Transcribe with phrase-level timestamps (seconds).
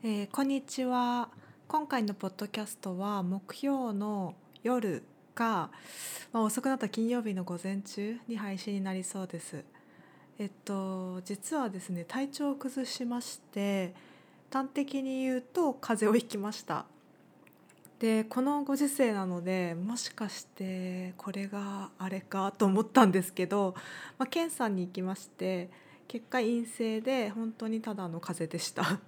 [0.00, 1.28] えーこんにちは。
[1.66, 5.02] 今回のポッドキャストは木曜の夜
[5.34, 5.72] か、
[6.32, 9.64] まあ、遅くなった金曜日の午前中に配信になりそうです。
[10.38, 13.92] えっと実はですね体調を崩しまして
[14.52, 16.84] 端的に言うと風邪をひきました。
[17.98, 23.74] でこのご時世なのでもしかしてこれがあれかと思ったんですけど、
[24.16, 25.68] まあ、検査に行きまして
[26.06, 29.00] 結果陰性で本当にただの風邪でした。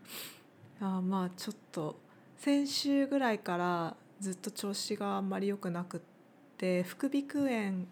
[0.81, 1.97] あまあちょっと
[2.39, 6.01] 先週ぐらいからずっと調子があんまり良くなくっ
[6.57, 7.87] て副鼻腔炎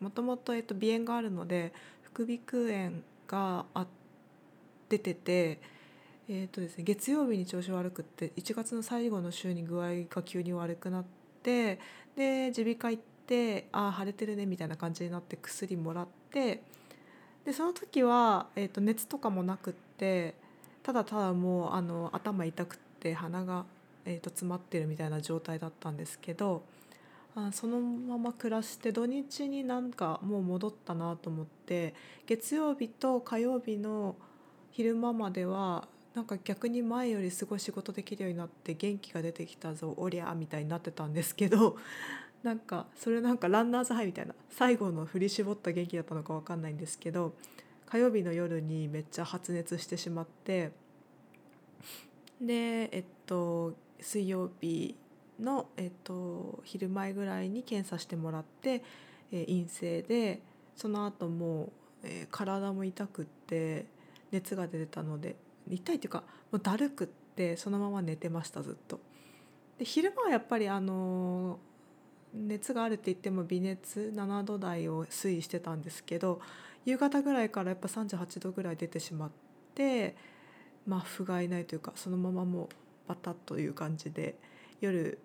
[0.00, 1.72] もともとえっと鼻炎があるので
[2.02, 2.92] 副鼻腔炎
[3.26, 3.86] があ
[4.88, 5.60] 出てて、
[6.28, 11.04] えーとですね、月曜日に調子悪くって1月の最後の週に具合が急に悪くなっ
[11.42, 11.80] て
[12.16, 16.62] で耳鼻科行ってああ腫れてるねみたいな感じになって薬もらって
[17.44, 20.34] でその時は、えー、と熱とかもなくって
[20.84, 23.64] ただただもうあの頭痛くて鼻が、
[24.04, 26.62] えー、と詰まってるみたいな状態だったんですけど
[27.34, 31.94] あそのまま暮らして土日になんかもう戻ったなと思って
[32.26, 34.14] 月曜日と火曜日の
[34.70, 41.76] 昼間まではなんか逆に前よりすごい仕事できるようになって元気が出てきたぞおりゃみたいになってたんですけど
[42.44, 47.34] なんかそれなんかランナーズハイみたいな最後の振り絞った元気だったのか分かんないんですけど
[47.86, 50.72] 火曜日の夜にめっちゃ発熱してしまって
[52.40, 54.96] でえっと水曜日
[55.40, 58.82] の、えっと、昼前ぐらいに検査してもらって、
[59.32, 60.40] えー陰性で
[60.76, 61.70] その後もう、
[62.04, 63.86] えー体も痛くって
[64.30, 65.36] 熱が出てたので
[65.70, 69.00] 痛いっていうかもうだるくってそのまま寝てましたずっと。
[69.78, 71.58] で昼間はやっぱりあの
[72.32, 76.40] 熱があるって言っても微熱7度台を推移してたんですけど
[76.84, 79.30] 夕方ぐらいからやっぱ38度ぐらい出てしまっ
[79.74, 80.16] て
[80.86, 82.68] まあ不甲斐ないというかそのままもう
[83.08, 84.36] バタッという感じで
[84.80, 85.18] 夜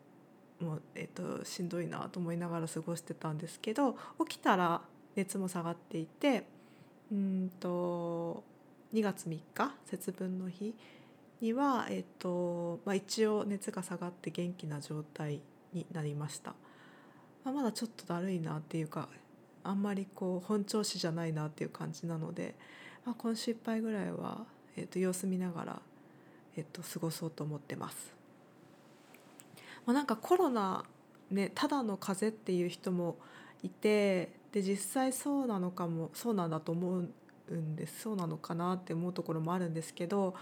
[0.59, 3.93] もう、えっとしんどいなと思いながら過ごしてたんですけど
[4.27, 4.81] 起きたら
[5.15, 6.45] 熱も下がっていて
[7.11, 8.43] うんと
[8.93, 10.75] 2月3日節分の日
[11.41, 15.39] には、えっとまあ、一応熱が下がって元気な状態
[15.73, 16.53] になりました。
[17.45, 19.07] まあ、まだちょっとだるいなっていうか
[19.63, 22.55] あんまりこう本調子じゃないなっていう感じなので、
[23.05, 24.45] まあ、今週いっぱいぐらいは、
[24.77, 25.81] えっと様子見ながら、
[26.55, 28.13] えっと過ごそうと思ってます。
[29.85, 30.83] まあ、なんかコロナ
[31.31, 33.17] ねただの風邪っていう人も
[33.63, 40.35] いてで実際そうなのかもそうなんだと思うんですそうなのかなって思うところもあるんですけど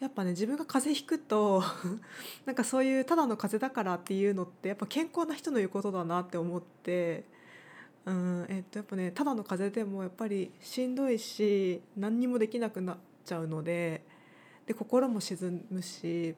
[0.00, 1.62] やっぱね自分が風邪ひくと
[2.44, 7.30] なんかそういうただの風邪だからっていうのってやっぱ健康な人の言うことだなって思って。
[8.04, 14.02] うんえっと、やっぱねただの風邪でもやっぱりしんどいし何にもできなくなっちゃうので
[14.66, 16.34] で心も沈むし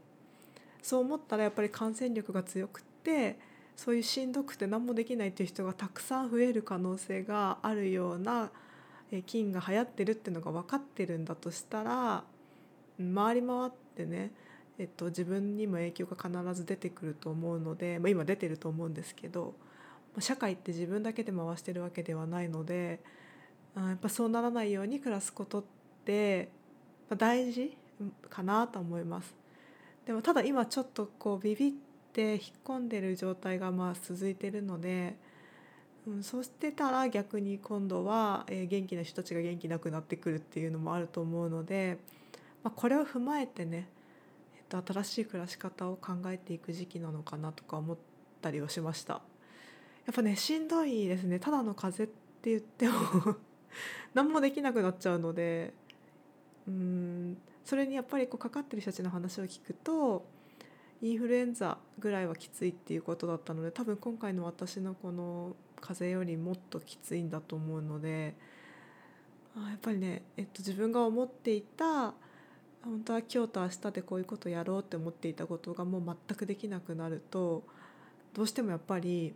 [0.83, 3.39] そう思ったらやっぱり感染力が強くって
[3.77, 8.51] そういうしんどくて何もできないっていう人がたくさん増える可能性があるような
[9.27, 12.25] 菌が流行ってるっていうのが分かってるんだとしたら
[12.99, 14.31] 回り回ってね、
[14.79, 19.55] えっと、自分にも影響が必ず出てくると思うので、まあ、今出てると思うんですけど
[20.21, 23.01] 社会って自分だけで回してるわけではないので
[23.77, 25.65] やっぱそうならないように暮らすことっ
[26.05, 26.49] て
[27.11, 27.77] ま大事
[28.31, 29.35] かなと思います。
[30.07, 31.73] でもただ今ちょっとこうビビっ
[32.13, 35.17] て引っ込んでる状態がまあ続いてるので、
[36.07, 41.99] うん、そうしてたら逆に今度は、え元気な人たちが元気なくなってくるっていうのもあると思うので、
[42.63, 43.89] まあ、これを踏まえてね、
[44.57, 47.97] えっと、新しい暮らし方を考えていく時期なのかなとか思っ
[48.43, 49.23] たりをしました。
[50.07, 51.39] やっぱねしんどいですね。
[51.39, 53.37] ただの風邪って言っても
[54.15, 55.75] 何もできなくなっちゃうので。
[56.67, 57.37] うん。
[57.65, 60.27] それにやっぱりこうかかってる人たちの話を聞くと
[61.01, 68.35] インフルエンザぐらいはきついっていうことだったので多分今回の私のこの風邪よりもっときついんだと思うので
[69.57, 72.15] あやっぱりね、えっと、自分が思っていた
[72.83, 77.63] 本当は今日と明日でこういうことやろうって思っていたことがもう全くできなくなると
[78.35, 79.35] どうしてもやっぱり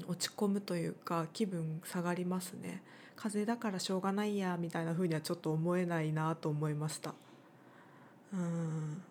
[0.00, 2.82] うん落ち込むというか気分下がりますね。
[3.16, 7.14] 風邪だからしょうがないやみたいな風にはちょっと思えないなと思いました。
[8.32, 9.02] うん。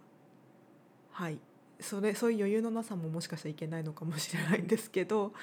[1.11, 1.39] はい。
[1.79, 5.33] それそういう余裕のなさももしかしたらいけないのかもしれないんですけど、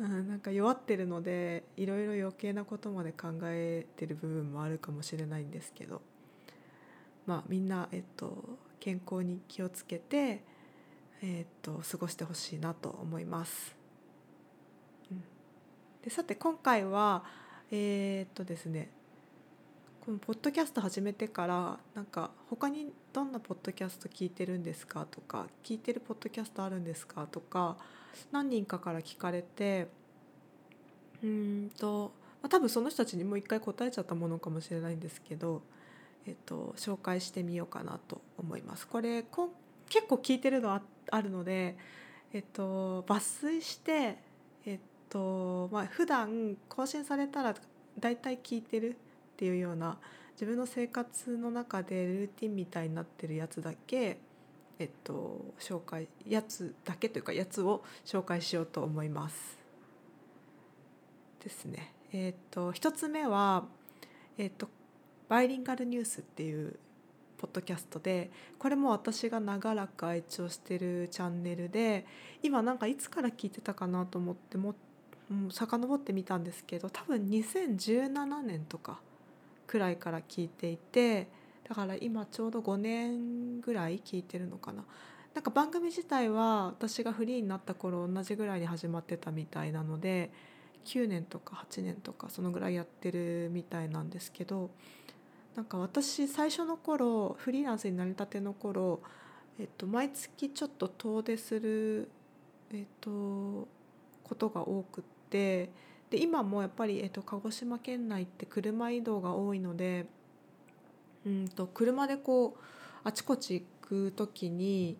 [0.00, 6.02] うん、なんか弱ってるのでいろいろ余計なことまで考えてる部分もあるかもしれないんですけど。
[7.26, 8.36] まあみんな、えっと、
[8.80, 10.42] 健康に気をつけて、
[11.22, 13.81] えっと、過ごしてほしいなと思います。
[16.02, 17.22] でさて今回は
[17.70, 18.90] えーっとですね
[20.04, 25.06] このポッドキャスト始めてからなんか他にどんなポッドキャスト聞いてるんですか？
[25.08, 27.28] とか聞いてるポッドキャストあるんですか？
[27.30, 27.76] とか
[28.32, 29.86] 何人かから聞かれて
[31.22, 32.10] うんと、
[32.42, 35.62] まあ、多分その人たちにもう一回答えちゃったものかもしれないんですけど、
[36.26, 38.88] えっと、紹介してみようかなと思います。
[38.88, 39.52] これこ
[39.88, 40.82] 結構聞いてるのあ
[41.12, 41.76] あるので、
[42.32, 44.18] えっと、抜粋して、
[45.12, 47.54] とまあ普段更新されたら
[47.98, 48.96] 大体聞いてる
[49.34, 49.98] っていうような
[50.32, 54.18] 自分の生活の中でルーティンみたいになってるやつだけ、
[54.78, 59.58] えっと、紹介やつだけというかやつを紹介しようと思います。
[61.44, 61.92] ですね。
[62.12, 63.64] えっと一つ目は、
[64.38, 64.68] えっと、
[65.28, 66.78] バイリンガルニュースっていう
[67.36, 72.06] ポッドキャストでこれも私が長らく愛聴してるチャンネルで
[72.42, 74.76] 今なんかいつから聞いてたかなと思っても
[75.48, 79.00] う遡ってみたんですけど多分2017年とか
[79.66, 81.28] くらいから聞いていて
[81.68, 84.84] だから今ちょうど5年ぐらい聞いてるのかな。
[85.34, 90.30] なんか番組自体は私がフリーになった頃同じぐらいに始まってたみたいなので
[90.84, 94.70] 9年とか8年とかそのぐらいやってるみたいなんですけど
[95.54, 99.00] なんか私最初の頃フリーランスになりたての頃、
[99.58, 102.10] えっと、毎月ちょっと遠出する、
[102.72, 103.68] えっと、
[104.24, 105.70] ことが多くって
[106.10, 110.04] で今もやっぱり、えっと、鹿児島県内って車移動が多いので
[111.24, 112.60] うんと車でこう
[113.02, 114.98] あちこち行く時に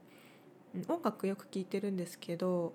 [0.88, 2.72] 音楽よく聴いてるんですけど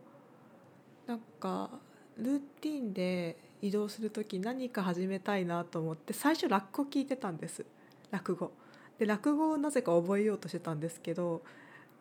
[1.07, 1.71] なんか
[2.17, 7.65] ルーティンで移動する時何か始めたいなと思って最初落語聞いてたんです
[8.11, 8.51] 落語。
[8.99, 11.41] で落語をなぜか覚えようとしてたんですけど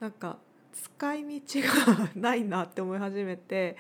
[0.01, 0.39] なんか
[0.73, 3.77] 使い道が ないなって思い始めて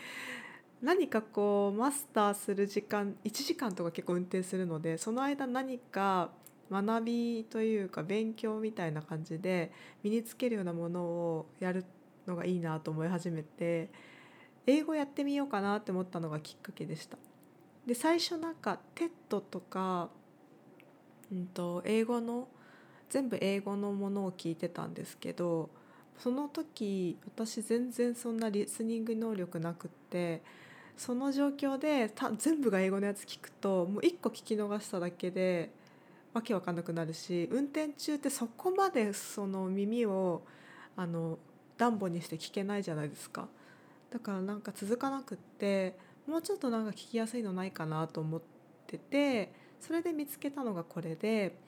[0.82, 6.30] 何かこうマスターする時間1時間とか結構運転するのでその間何か
[6.70, 11.84] 学びというか勉強みたいな感じで身につけるようなものをやる
[12.26, 13.88] のがいいなと思い始めて
[14.66, 17.16] 英語やってみようかなって思ったのがきっかけでした。
[17.86, 20.08] で最初なんか TED とか、
[21.30, 22.48] うんと、英語の
[23.08, 25.70] 全部英語のものを聞いてたんですけど
[26.18, 30.42] その時私全然そんなリスニング能力なくって
[30.96, 35.70] その状況でた全部が英語のやつ聞くともう一個聞き逃しただけで
[36.32, 40.42] わけわかんなくなるし運転中ってそこまでその耳を
[40.96, 41.38] あの
[41.76, 43.48] 暖房にして聞けないじゃないですか。
[44.10, 48.42] だからなんか続かなくってもうちょっとなんか聞きやすいのないかなと思っ
[48.86, 51.58] ててそれで見つけたのがこれで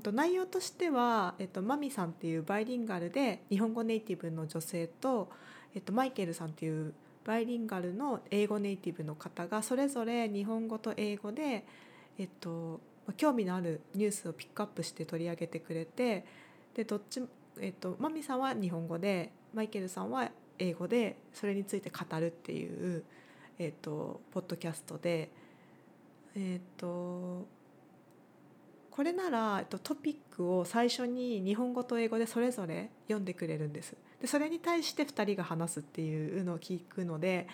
[0.00, 5.30] 内容としては、えっと、マミさんっていうバイリンガルで日本語ネイティブの女性と、
[5.74, 6.94] えっと、マイケルさんっていう
[7.24, 11.64] バイリンガルの英語ネイティブの方がそれぞれ日本語と英語で、
[12.18, 12.80] えっと、
[13.16, 16.24] 興味のあるニュースをピックアップして取り上げてくれて
[16.74, 17.22] でどっち、
[17.60, 23.04] えっと、マミさんは日本語でマイケルさんは英語でそれについて語るっていう、
[23.58, 25.30] えっと、ポッドキャストで、
[26.34, 27.46] えっと、
[28.92, 33.96] これなら、えっと、トピックを最初に日本語と英語でそれぞれ読んでくれるんです。
[34.20, 37.48] でそれに対して2人が話すっていうのを聞くので、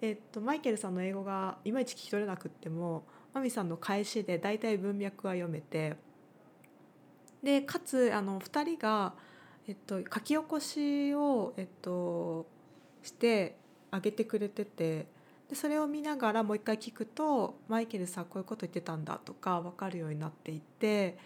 [0.00, 3.04] えっと、マイケルさんの英語がいまいち聞き取れなくっても
[3.34, 5.96] マミさんの返しで大体文脈は読めて
[7.42, 9.12] でかつあの2人が、
[9.68, 12.46] えっと、書き起こしを、えっと、
[13.02, 13.58] して
[13.90, 15.06] あげてくれてて
[15.48, 21.16] でそれを見ながらもう一回聞くとマイケルさんこういうこと言ってたんだとか分かるようになっていて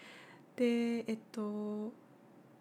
[0.56, 1.92] でえっと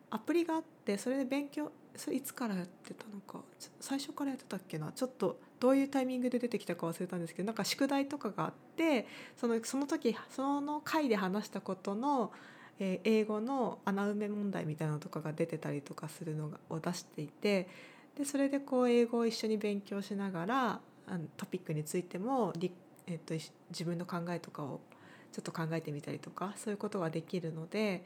[0.09, 3.43] アプリがあってそれで勉強それいつからやってたのか
[3.79, 9.05] 最初からやってたっけなちょっとどういうタイミングで出てきたか忘れたんですけどなんか宿題とかがあって
[9.37, 12.31] そのその時その回で話したことの、
[12.79, 17.67] えー、英語の穴埋め問題みたいなのとかが出てたりとかするのを出していて
[18.17, 22.53] でそれでこう英語を一緒に勉強しながらあのトピックについても、
[23.07, 23.33] えーと、
[23.69, 24.79] 自分の考えとかを
[25.31, 28.03] ちょっと考えてみたりとかそういうことができるので、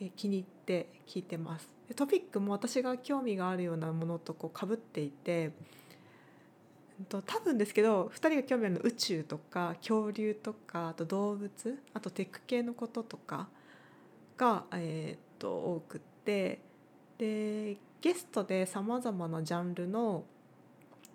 [0.00, 1.68] え、気に入って聞いてます。
[1.88, 5.52] でトピックも私が興味があるようなものとこうかぶっていて
[7.08, 13.48] と多分ですけど2人が興味あるの宇宙とか恐竜とかあと動物あとテック系のこととか
[14.36, 16.60] が、えー、と多くって
[17.18, 20.24] でゲストでさまざまなジャンルの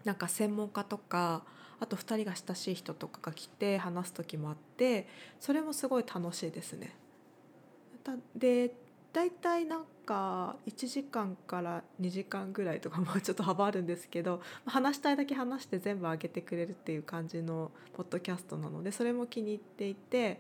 [0.08, 1.44] なんか専門家とか
[1.82, 5.06] あと2人が親しい人とかが来て話す時もあって
[5.38, 6.96] それもすごい楽しいですね。
[8.34, 8.74] で
[9.12, 20.40] 大体なんか1時間から2時間ぐらいとかもちょっと幅あるんですけど話したいだけ話して全部上げてくれるっていう感じのポッドキャストなのでそれも気に入っていて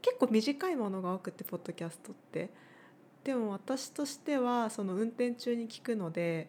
[0.00, 2.50] 結構短いものが多くてポッドキャストって
[3.24, 6.48] でも私としてはその運転中に聞くので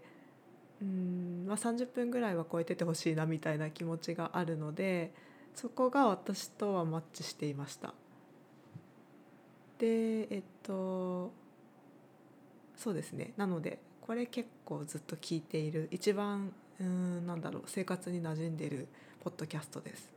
[0.82, 5.14] うん、まあ、30分ぐらいは超えててほしいなみたいな気持ちがあるので
[5.56, 7.94] そこが私とはマッチしていました。
[9.78, 11.32] でえっと
[12.78, 18.88] そうですねなのでこれ結構ずっと聞いている一番うんなんだろう生活に馴染んでる
[19.24, 20.10] ポッドキャストです。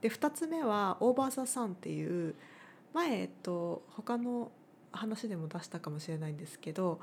[0.00, 2.34] で2つ目は「オーバー・ザ・サン」っていう
[2.94, 4.50] 前、えっと、他の
[4.92, 7.00] 話でも出したかもしれないんですけど、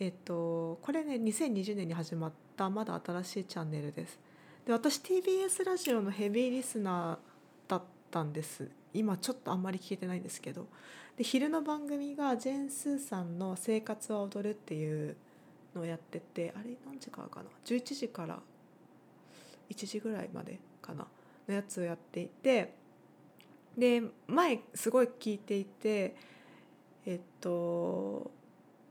[0.00, 4.18] えっと、これね2020年に始まったまだ新しいチャンネルです。
[4.64, 8.70] で私 TBS ラジオのヘビーリスナーだったんです。
[8.94, 10.66] 今ちょっとあんまり聞いてないんですけど。
[11.16, 15.16] で昼の番組がジェーン・スーさんの「生活は踊る」っていう
[15.74, 18.40] のをやっててあれ何時からかな？11時から
[19.68, 21.08] 1時ぐらいまでかな？
[21.48, 22.74] のやつをやっていて。
[23.76, 26.14] で前すごい聞いていて
[27.04, 28.30] えっと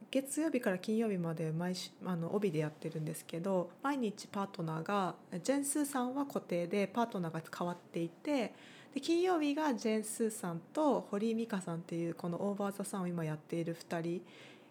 [0.09, 8.53] 月曜日から金曜日まで毎週あの帯でやってるんですけど毎日パートナーがジェンスーさんは固定でパートナーが変わっていて
[8.93, 14.21] で金曜日がジェンスーさんと堀井美香さんっていうこの「オーバー・ザ・さん」を今やっている2人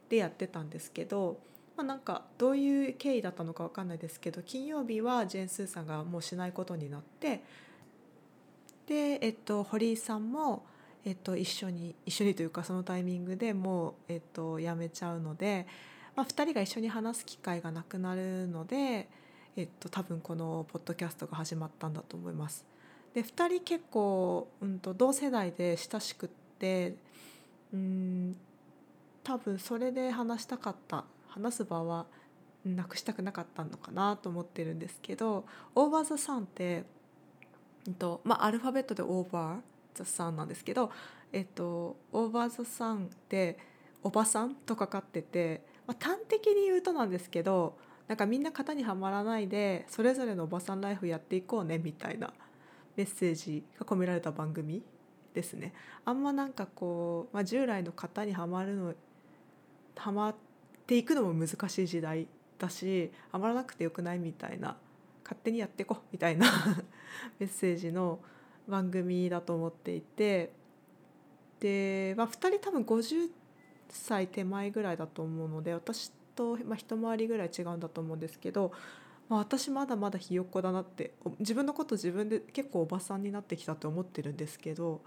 [0.08, 1.38] でやってたんですけど、
[1.76, 7.42] まあ、なんかどういう経緯だったのか分かんないですけど金曜日はジェンスーさんがもうしないことになって
[8.86, 10.64] で、えっと、堀井さんも、
[11.06, 15.64] えっと、一緒に一緒にというかそのタイミングでもう、えっと、辞めちゃうので、
[16.16, 19.08] まあ、2人が一緒に話す機会がなくなるので、
[19.56, 22.66] えっと、多分このポッドキャストが始まったんだと思います。
[23.14, 26.96] で2人結構、うんと、同世代で親しくって
[27.72, 28.36] うん
[29.22, 32.06] 多分それで話したかった話す場は
[32.64, 35.44] なくしたくなかったのかなと思ってるんですけど
[35.76, 36.84] 「オーバー・ザ・サン」って
[37.86, 40.90] えっとまあ、アルファベットで「オーバー・ザ・サン」なんですけど
[41.32, 43.58] 「えっと、オーバー・ザ・サン」って
[44.02, 52.32] 「おばさん」とかかってて、まあ、端的に言うとなんですけどなんかみんな型にはまらないでそれぞれのおばさんライフやっていこうねみたいな
[52.96, 54.82] メッセージが込められた番組
[55.34, 55.74] ですね。
[56.04, 58.94] あんまなんかこう、まあ、従来の型にはまるの
[59.96, 60.34] はまっ
[60.86, 62.26] ていくのも難しい時代
[62.58, 64.76] だしはまらなくてよくないみたいな
[65.24, 66.46] 勝手にやっていこうみたいな
[67.38, 68.20] メッセージの
[68.68, 70.50] 番組だと思っていて
[71.60, 73.28] で、まあ、2人多分50
[73.88, 78.72] 歳手前ぐらいだと思うので私と、まあ、一回りぐらい違うんだと思うんですけど、
[79.28, 85.00] まあ、私まだまだひよっこだなって自分のこと自分で結構おばさんになってきたと思ってるんですけど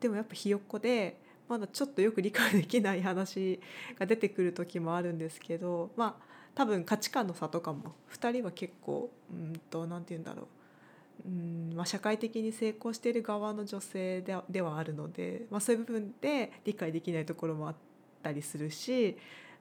[0.00, 3.60] でもやっぱひよっこでまだちょっとよく理解できない話
[3.98, 10.46] が出てくる時もあるんですけどまあ多分価値観の差とかも2人は結構うんと何て言うんだろう。
[11.24, 17.74] うんまあ、社会的に成功している側の女性でではあるので、まあ、そういう部分で理解できないところもあっ
[18.22, 19.16] たりするし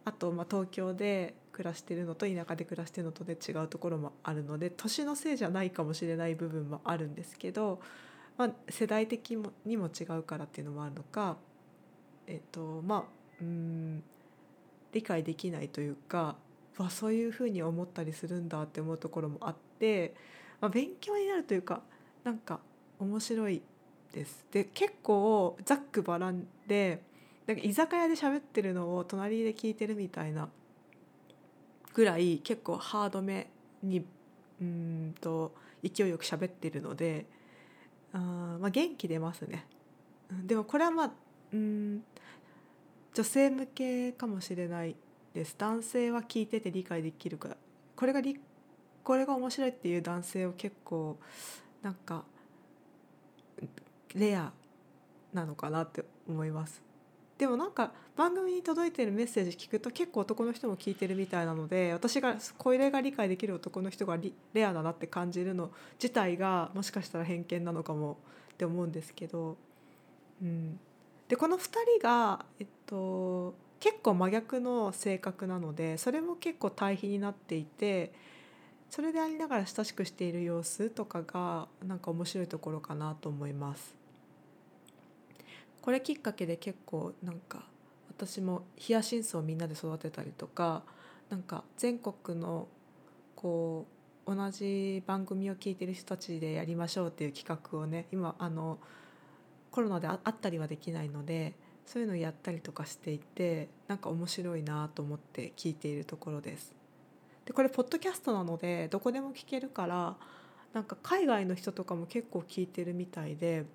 [0.06, 7.82] あとまあ東京で暮らしてるのと田舎で暮らしてるのとで違うところもあるので年のせいじゃないかもしれない部分もあるんですけど、
[8.38, 11.36] まあ、世代的にも違うからっていうのもあるのか、
[12.28, 13.04] えっとまあ、
[13.42, 14.04] うん
[14.94, 16.36] 理解できないというか
[16.78, 20.14] わそういうふうに思ったりするんだって思うところもあって、
[20.62, 21.82] まあ、勉強になるというか
[22.24, 22.60] なんか
[23.00, 23.62] 面白い
[24.14, 24.46] です。
[24.52, 27.02] で結構ざっくばらんで
[27.48, 30.50] なんか居酒屋で喋ってるのを隣で聞いてるみたいな
[31.94, 33.50] ぐらい結構ハードめ
[33.82, 34.06] に
[34.62, 37.26] うんと勢いよく喋ってるので
[38.14, 39.66] あ、まあ、元気出ますね。
[40.46, 41.12] でもこれはまあ
[41.54, 42.04] うん
[43.14, 44.96] 女性向けかもしれない
[45.34, 47.58] です男性は聞いてて理解できるか
[47.96, 48.22] これが
[49.04, 51.18] これが面白いっていう男性を結構
[51.82, 52.24] なんか
[54.16, 54.52] レア
[55.34, 56.82] なのかなって思います。
[57.38, 64.18] でもなんか番組に届いてるメッセージ聞くと結構男の人も聞いてるみたいなので私がこれが理解できる男の人が
[64.54, 68.18] レアだなって感じるの自体がもしかしたら偏見なのかも
[68.54, 69.56] って思うんですけど、
[70.42, 70.78] うん、
[71.30, 78.12] でこの2人がえっと結構真逆の性格なのでそれも結構対比になっていて
[78.90, 83.96] それでありながら親しくしている様子とかがなんか面白いところかなと思います。
[85.82, 87.64] これきっかけで結構なんか
[88.10, 90.84] 私もヒヤシンスをみんなで育てたりとか
[91.30, 92.68] なんか全国の
[93.36, 93.86] こ
[94.28, 98.78] う同じ番組を聞いてる人たちでやりましょうっていう企画をね今あの
[99.72, 101.54] コロナであったりはできないので
[101.86, 106.79] そういうのをやったりとかしていてなんか面白いなと思って聞いているところです。
[107.50, 110.16] でこれポッドキャストなのでどこでも聞けるから
[110.72, 113.66] なんか海外の人とかも結構聞いてるみたいで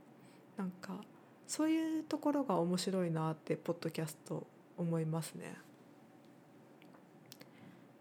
[0.57, 1.00] なんか
[1.49, 4.47] そういうところが面白いなってポッドキャスト
[4.78, 5.57] 思いますね。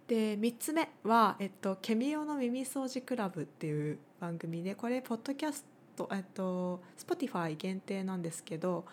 [0.05, 5.65] で3つ目は、えっと「ケミオの耳掃除クラブ」っていう番組でこれポッドキャス
[5.95, 8.85] トえっと Spotify 限定なんですけど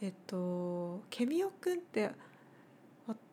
[0.00, 2.12] えっとケミオくんって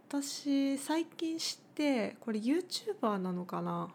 [0.09, 3.89] 私最近知ってこれ YouTuber なのかな？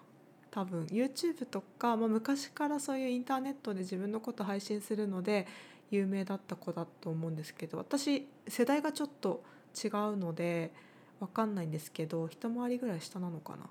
[0.52, 0.84] 多分。
[0.84, 5.48] YouTube とか、まあ、昔からそういうインターネットで自分のこと配信するので
[5.90, 9.42] 有名だった子だと思うんですけど私世代がちょっと
[9.74, 10.72] 違うので
[11.18, 13.66] 分かんないんですけど一回りぐらい下なのかな？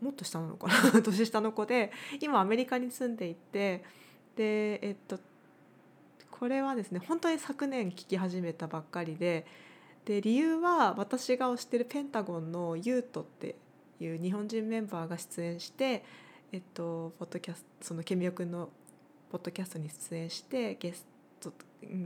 [0.00, 1.02] もっと下なのかな？
[1.04, 3.84] 年下の子で今アメリカに住んでいて
[4.36, 5.18] でえっと
[6.30, 9.44] これはですね本当に昨年聞き始めたばっかりで
[10.04, 13.54] で理由は私が推してるペンタゴンのユートって
[14.00, 16.04] いう日本人メンバーが出演して
[16.52, 18.70] えっとポッドキャストそのケミオくんの
[19.30, 21.06] ポッドキャストに出演してゲス
[21.40, 21.52] ト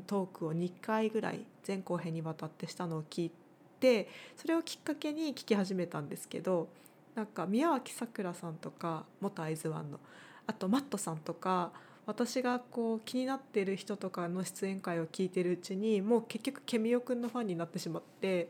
[0.06, 3.32] トークを2回ぐらい前後編にわたってしたのを聞い
[3.80, 6.68] てそれをきっかけに聞き始めたんですけど
[7.14, 10.00] なんか宮脇さくらさんとか元会津湾の
[10.46, 11.72] あとマットさんとか
[12.06, 18.48] 私がこう気になってる人とかの出演会を聞いてるうちにもう結局ケミオくんのファンになってしまって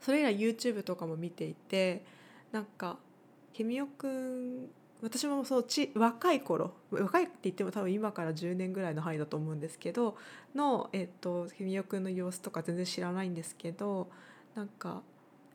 [0.00, 2.04] それ以来 YouTube とかも見ていて
[2.52, 2.98] なんか
[3.52, 4.68] ケミオくん
[5.02, 10.16] 私もそうち若い頃若いって言っても多分今から10年ぐらいの範囲だと思うんですけど
[10.54, 14.08] の、えっと、ケミオくんの様子とか全然知らないんですけど
[14.54, 15.02] なんか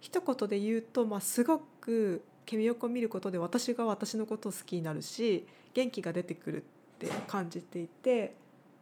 [0.02, 6.62] 一言で言うと、まあ、すごくケミオくんを見ることで私が私のことを好きになるし元気が出てくるっ
[6.98, 8.34] て感じていて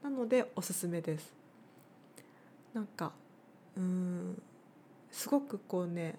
[0.01, 1.33] なのでおすすめです。
[2.73, 3.11] なんか
[3.75, 4.41] うん
[5.11, 6.17] すごくこうね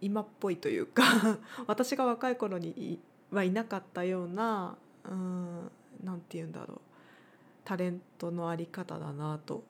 [0.00, 1.04] 今っぽいというか
[1.68, 2.98] 私が若い頃に
[3.30, 5.70] はいなかったようなうん
[6.02, 6.80] なんて言うんだろう
[7.64, 9.62] タレントのあり方だなと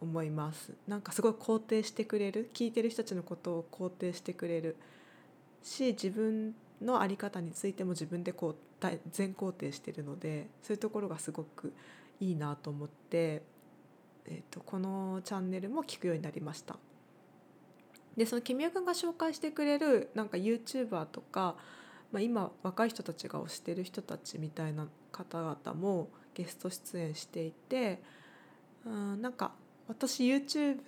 [0.00, 4.74] 思いますなんかすごい肯定してくれる聞いてる人たちのことを肯定してくれる
[5.64, 8.56] し自分の在り方についても自分でこう
[9.10, 11.72] 全肯定してるのでそういうところがすごく
[12.20, 13.42] いいなと思って、
[14.26, 16.76] えーと、このチャンネルも聞くようになりました。
[18.16, 21.56] でその君代君が紹介してくれるなんか YouTuber とか
[22.14, 28.00] まあ、今若い人たちが推してる人たちみたいな方々もゲスト出演していて
[28.86, 29.50] うんなんか
[29.88, 30.78] 私 YouTuber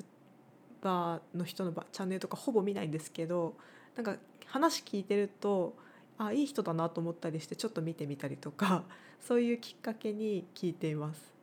[1.34, 3.56] の人のチャンネルとかほぼ見ないんですけど
[3.96, 4.14] なんか
[4.46, 5.76] 話聞いてると
[6.18, 8.84] あいい人だなと思ったりしてちょっと見てみたりとか
[9.20, 11.34] そういうきっかけに聞いています。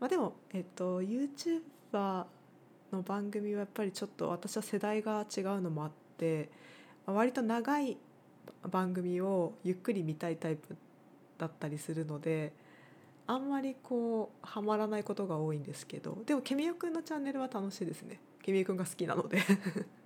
[0.00, 2.26] まあ、でも、えっと、YouTuber
[2.92, 6.50] の番組はやっぱりちょっと私は世代が違うのもあって
[7.06, 7.98] 割と長い
[8.70, 10.76] 番組をゆっくり見たいタイプ
[11.36, 12.52] だったりするので
[13.26, 19.42] あんまりこうハマらないことが多いんですけどでもケミオくんのチャンネルは楽しいですねケミオくんが好きなので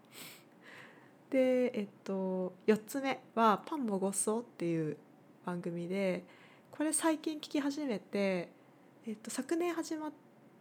[1.32, 4.98] でえっと4つ目は「パンもごっそ」っていう
[5.46, 6.24] 番組で
[6.70, 8.50] これ最近聞き始めて、
[9.06, 10.12] えっと、昨年始まっ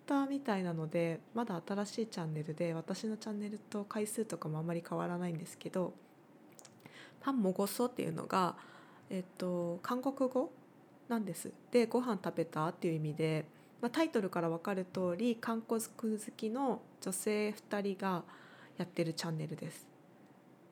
[0.06, 5.94] たみたいなのでまだ新しいチャンネルで私のチャンネルと回数とかもあんまり変わらないんですけど
[7.20, 8.56] パンもごそっていうのが、
[9.10, 10.52] えっと、韓国語
[11.10, 11.52] なんです。
[11.72, 13.46] でご飯食べたっていう意味で、
[13.82, 18.24] まあ、タイトルから分かる通り韓国好きの女性2人が
[18.78, 19.91] やってるチャンネルです。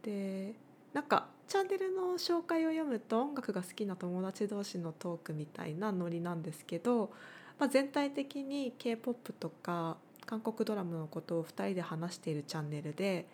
[0.03, 0.53] で
[0.93, 7.11] なんかチャンネルの紹介を読むと音楽が好きな友達同士のトークみたいなノリなんですけど、
[7.57, 13.27] まあ、全体的に k p o p とか韓国ドラマのことを2人で話しているチャンネルで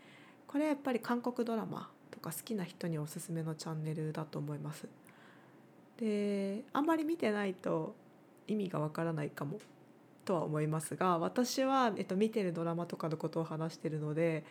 [0.48, 4.88] これやっぱり韓国ドラマとか好きな人におすすめのチャンネルだと思います。
[5.98, 7.96] であんまり見てないと
[8.48, 9.60] 意味がわからないかも
[10.24, 14.44] とは思いますが私は、えっと、見てるドラマとかのことを話してるので、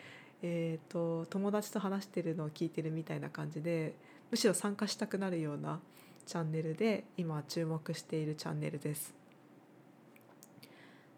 [0.47, 3.95] えーと、友達と話してるのを聞いてるみたいな感じで
[4.31, 5.81] むしろ参加したくなるような
[6.27, 9.15] チャンネルで今注目しているチャンネルです。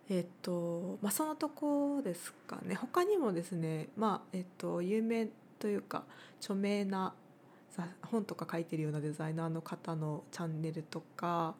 [0.08, 5.26] えっとまあ、そのとこですかね他にもですね、まあえっと、有名
[5.58, 6.04] というか
[6.38, 7.12] 著名な
[8.02, 11.56] 本とか書いてるようなデザイナーの方のチャンネルとか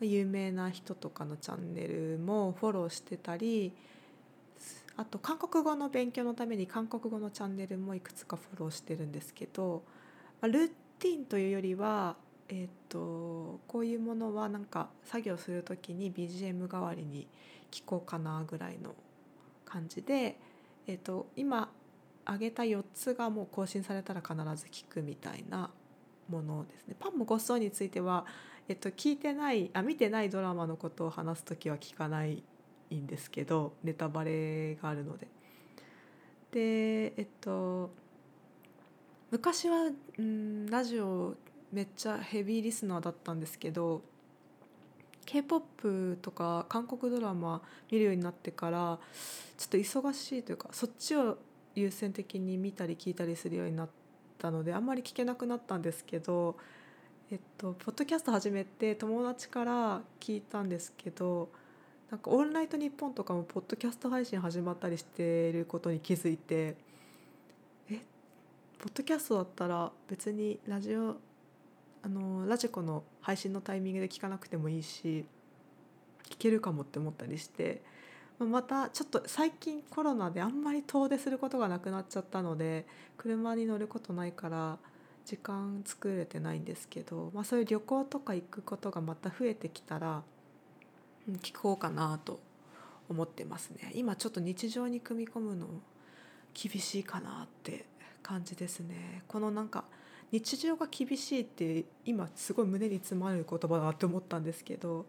[0.00, 3.72] 有名な人とかのチャンネルもフォローしてたり
[5.00, 9.82] あと韓国語の勉強のために韓国語のチャンネルもいくつかフォローしてるんですけど
[10.42, 12.16] まルーティンというよりは、
[12.50, 17.26] えーと、こういうものはなんか作業する時に BGM 代わりに
[17.70, 18.94] 聞こうかなぐらいの
[19.64, 20.36] 感じで、
[20.86, 21.70] えーと今
[22.26, 25.70] 上げた4つがもう更新されたら必ず聞くみたいな
[26.28, 26.94] ものですね。
[26.98, 28.26] パンもごっそについては、
[28.68, 32.42] えっと、聞いてないあ見てないドラマのことを話す時は聞かない
[32.90, 35.28] いんですけどネタバレがあるので。
[36.52, 37.90] でえっと
[39.30, 41.36] 昔は、うん、ラジオ
[41.72, 44.02] めっちゃヘビーリスナーだったんですけど
[45.24, 48.98] k p o p とか韓国ドラマ見るようになってから
[49.56, 51.38] ちょっと忙しいというかそっちを
[51.76, 53.88] 優先的に見たり聞いたりするようになっ
[54.38, 56.56] たのであんまり聞けなくなったんですけど、
[57.30, 61.50] えっと、ポッドキャスト始めて友達から聞いたんですけど
[62.10, 66.76] なんか「オールナイトニッポン」とかもポッドキャスト配信始まったりしてることに気づいて
[67.88, 68.00] え
[68.78, 71.16] ポッドキャストだったら別にラジオ
[72.02, 75.24] あのラジコの配信のタイミングで聞かなくてもいいし
[76.28, 77.82] 聞けるかもって思ったりして
[78.38, 82.86] またちょっと最近コロナであんまり遠出することがなくなっちゃったので
[83.18, 84.78] 車に乗ることないから
[85.26, 90.22] 時間作れてないんですけど、まあ、そういう旅行とか行くことがまた増えてきたら
[91.38, 92.40] 聞こうかなと
[93.08, 93.92] 思ってますね。
[93.94, 95.66] 今ちょっと日常に組み込むの
[96.54, 97.86] 厳しいかなって
[98.22, 99.22] 感じですね。
[99.28, 99.84] このなんか
[100.32, 105.06] 日常が厳しいって今すごい胸に詰まる言葉だなって思ったんですけど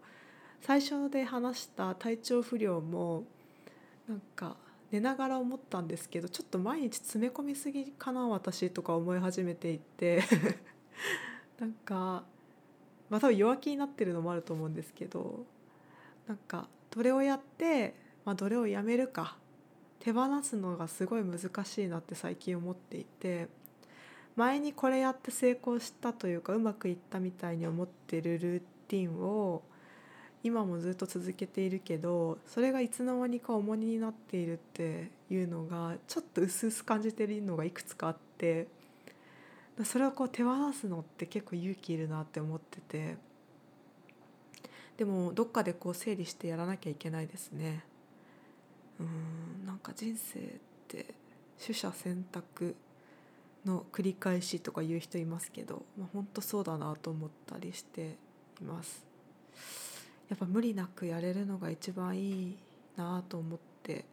[0.60, 3.24] 最初で話した体調不良も
[4.08, 4.56] なんか
[4.90, 10.22] 寝ながら思ったんですけどちょっと毎日詰め込みすぎかな私とか思い始めていて。
[11.58, 12.24] なんか
[13.08, 15.46] まあ多分弱気になってるのもあると思うんですけど
[16.26, 19.36] なんかどれをやって、まあ、どれをやめるか
[20.00, 23.48] 手放すのがすごい難しいなって最近思っていて
[24.34, 29.62] 前にこれやって成功したというかうまくいったみたいに思ってるルーティンを
[30.44, 38.66] 今もずっと続けているけどそれがいつの間にか重荷になっているっていうのがちょっと薄々感じてるのがいくつかあって
[39.84, 43.16] それをこう手放すのって結構勇気いるなって思ってて
[44.96, 47.84] でもどっかでこう整理してやらなきゃいけないですね。
[49.00, 50.42] うんなんか人生っ
[50.86, 51.14] て
[51.60, 52.76] 取捨選択
[53.64, 58.16] の繰り返しとか言う人いますけど、まあ、本当そうだなと思ったりして
[58.60, 59.04] います。
[60.28, 62.56] やっぱ無理なくやれるのが一番いい
[62.96, 64.06] なと思って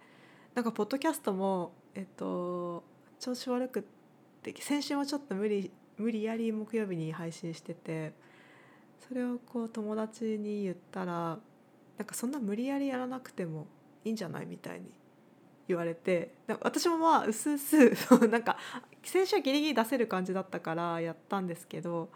[0.54, 2.84] なんかポッドキャストもえっと
[3.20, 3.84] 調子悪くっ
[4.44, 8.14] て先週はちょっと無理無理やり木曜日に配信してて
[9.08, 11.40] それをこう友達に言ったら
[11.98, 13.68] なんかそんな無理やりやらなくても
[14.06, 14.92] いいんじゃないみたいに
[15.68, 17.78] 言われて私もまあうすうす
[18.28, 18.58] なんか
[19.04, 22.10] 先週はギリギリ出せる感じだったからやったんですけど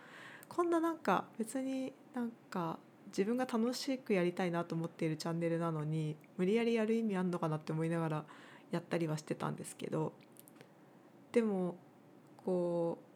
[0.50, 8.26] こんななんか別になんか自分が楽しくやりたいなと思っているチャンネルなのに無理やりやる意味あんのかなって思いながら
[8.72, 10.14] やったりはしてたんですけど
[11.32, 11.76] でも
[12.44, 13.13] こう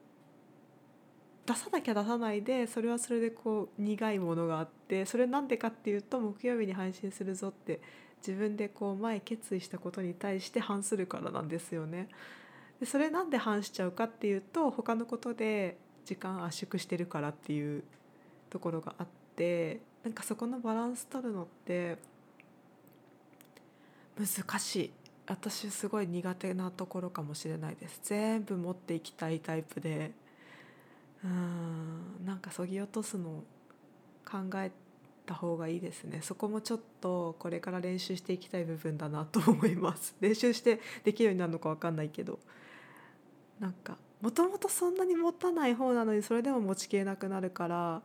[1.47, 7.79] 出さなきゃ出さないでそれはそれでこう苦いものがあってそれなんでかっていうと木曜日に配信するぞって
[8.25, 12.09] 自分でこう前決意したことに対して反するからなんですよね。
[12.79, 17.83] でそれなんで反しちゃうかっていうと他のことで時間圧縮してるからっていう
[18.49, 19.81] ところがあって。
[20.07, 21.97] なんかそこのバランス取るのって
[24.17, 24.91] 難しい
[25.27, 30.13] 私すごい苦手なところかもしれないです全部持っていきたいタイプで
[31.23, 32.25] うん。
[32.25, 33.43] なんかそぎ落とすの
[34.25, 34.71] 考え
[35.25, 36.21] た方がいいですね。
[36.21, 40.15] そこもちょっとこれから練習していきたい部分だなと思います。
[40.21, 42.39] 練習してできるようになるのか分かんないけど。
[43.59, 48.01] なんかもともとそんなに持たない方なのにそれでも持ちきれなくなるから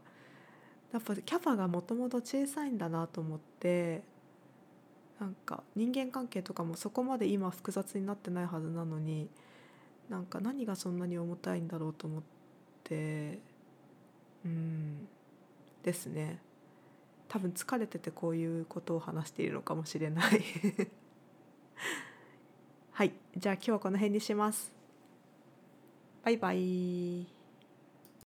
[0.93, 4.03] やっぱキャパがもともと小さいんだなと思って
[5.21, 9.29] なんか人間関係とかもそこまで今複雑になってないはずなのに
[10.09, 12.32] なんか何がそんなに重たいんだろうと思って
[12.93, 13.39] て
[14.45, 15.09] うん
[15.83, 16.41] ですね。
[17.29, 20.43] 多分疲れててこういうことを話しているのかもしれない。
[22.93, 24.73] はいじゃあ今日はこの辺にします。
[26.25, 27.42] バイバイ。